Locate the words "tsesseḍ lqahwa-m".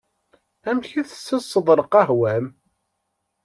1.05-2.45